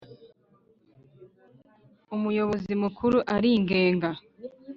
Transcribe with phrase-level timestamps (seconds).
[2.15, 4.09] Umuyobozi Mukuru aringenga.